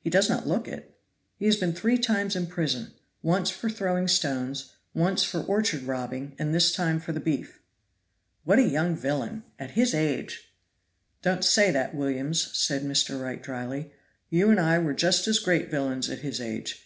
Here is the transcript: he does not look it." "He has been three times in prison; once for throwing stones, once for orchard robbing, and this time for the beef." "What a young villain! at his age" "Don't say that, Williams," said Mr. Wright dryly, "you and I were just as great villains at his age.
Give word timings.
he 0.00 0.08
does 0.08 0.30
not 0.30 0.46
look 0.48 0.66
it." 0.66 0.98
"He 1.38 1.44
has 1.44 1.56
been 1.56 1.74
three 1.74 1.98
times 1.98 2.34
in 2.34 2.46
prison; 2.46 2.92
once 3.20 3.50
for 3.50 3.68
throwing 3.68 4.08
stones, 4.08 4.72
once 4.94 5.22
for 5.22 5.42
orchard 5.42 5.82
robbing, 5.82 6.34
and 6.38 6.54
this 6.54 6.72
time 6.72 6.98
for 6.98 7.12
the 7.12 7.20
beef." 7.20 7.60
"What 8.44 8.58
a 8.58 8.62
young 8.66 8.96
villain! 8.96 9.42
at 9.58 9.72
his 9.72 9.92
age" 9.92 10.50
"Don't 11.20 11.44
say 11.44 11.70
that, 11.72 11.94
Williams," 11.94 12.56
said 12.58 12.84
Mr. 12.84 13.20
Wright 13.20 13.42
dryly, 13.42 13.92
"you 14.30 14.48
and 14.48 14.58
I 14.58 14.78
were 14.78 14.94
just 14.94 15.28
as 15.28 15.38
great 15.40 15.70
villains 15.70 16.08
at 16.08 16.20
his 16.20 16.40
age. 16.40 16.82